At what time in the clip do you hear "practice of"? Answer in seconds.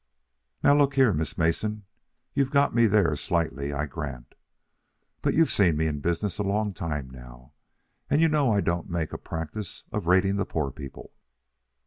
9.19-10.07